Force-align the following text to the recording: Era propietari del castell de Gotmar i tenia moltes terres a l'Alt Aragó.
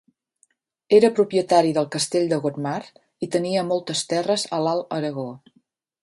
Era 0.99 1.09
propietari 1.17 1.73
del 1.75 1.89
castell 1.95 2.25
de 2.31 2.39
Gotmar 2.45 2.79
i 3.27 3.29
tenia 3.35 3.65
moltes 3.73 4.01
terres 4.15 4.47
a 4.59 4.63
l'Alt 4.69 4.97
Aragó. 4.99 5.27